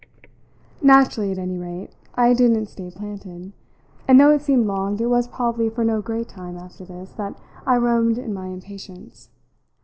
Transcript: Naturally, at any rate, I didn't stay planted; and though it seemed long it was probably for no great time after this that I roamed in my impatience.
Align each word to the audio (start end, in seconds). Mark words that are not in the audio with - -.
Naturally, 0.81 1.31
at 1.31 1.37
any 1.37 1.59
rate, 1.59 1.91
I 2.15 2.33
didn't 2.33 2.65
stay 2.65 2.89
planted; 2.89 3.53
and 4.07 4.19
though 4.19 4.31
it 4.31 4.41
seemed 4.41 4.65
long 4.65 4.99
it 4.99 5.05
was 5.05 5.27
probably 5.27 5.69
for 5.69 5.83
no 5.85 6.01
great 6.01 6.27
time 6.27 6.57
after 6.57 6.83
this 6.83 7.11
that 7.17 7.39
I 7.67 7.75
roamed 7.77 8.17
in 8.17 8.33
my 8.33 8.47
impatience. 8.47 9.29